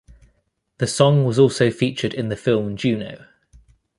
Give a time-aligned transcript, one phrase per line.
[0.79, 3.27] The song was also featured in the film "Juno".